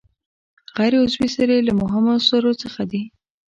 غیر 0.77 0.93
عضوي 1.03 1.27
سرې 1.35 1.57
له 1.67 1.73
مهمو 1.81 2.15
سرو 2.27 2.51
څخه 2.63 2.81
دي. 2.91 3.01